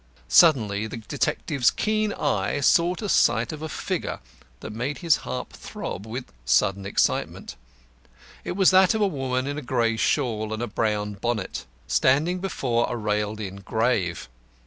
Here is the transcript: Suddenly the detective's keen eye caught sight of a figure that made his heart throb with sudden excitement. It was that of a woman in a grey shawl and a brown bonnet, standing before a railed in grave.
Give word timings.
Suddenly 0.29 0.87
the 0.87 0.97
detective's 0.97 1.69
keen 1.69 2.11
eye 2.11 2.59
caught 2.61 3.07
sight 3.07 3.51
of 3.51 3.61
a 3.61 3.69
figure 3.69 4.19
that 4.61 4.73
made 4.73 4.97
his 4.97 5.17
heart 5.17 5.51
throb 5.53 6.07
with 6.07 6.33
sudden 6.43 6.87
excitement. 6.87 7.55
It 8.43 8.53
was 8.53 8.71
that 8.71 8.95
of 8.95 9.01
a 9.01 9.05
woman 9.07 9.45
in 9.45 9.59
a 9.59 9.61
grey 9.61 9.97
shawl 9.97 10.53
and 10.55 10.63
a 10.63 10.65
brown 10.65 11.13
bonnet, 11.21 11.67
standing 11.85 12.39
before 12.39 12.87
a 12.89 12.97
railed 12.97 13.39
in 13.39 13.57
grave. 13.57 14.27